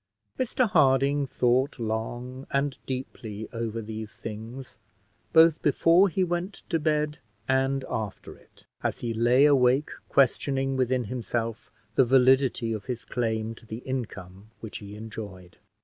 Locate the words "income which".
13.85-14.79